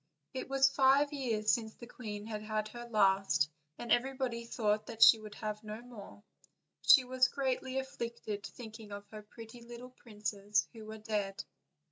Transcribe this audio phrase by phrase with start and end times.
[0.33, 5.01] It was five years since the queen had had her last, and everybody thought that
[5.13, 6.23] die would have no more, and
[6.81, 11.43] she was greatly afflicted thinking of her pretty little princes who were dead.